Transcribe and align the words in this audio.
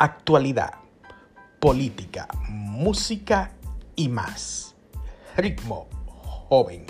actualidad, 0.00 0.72
política, 1.60 2.26
música 2.48 3.52
y 3.96 4.08
más. 4.08 4.74
Ritmo 5.36 5.88
joven. 6.48 6.86